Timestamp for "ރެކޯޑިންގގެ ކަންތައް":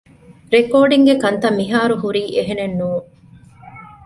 0.53-1.57